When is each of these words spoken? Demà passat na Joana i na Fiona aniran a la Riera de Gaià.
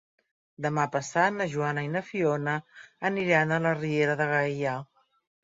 Demà 0.65 0.85
passat 0.95 1.35
na 1.35 1.47
Joana 1.51 1.83
i 1.87 1.91
na 1.97 2.01
Fiona 2.07 2.57
aniran 3.11 3.55
a 3.55 3.61
la 3.67 3.77
Riera 3.83 4.19
de 4.25 4.31
Gaià. 4.35 4.75